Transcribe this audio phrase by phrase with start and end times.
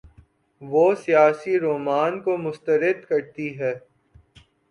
[0.61, 3.73] وہ سیاسی رومان کو مسترد کرتی ہے۔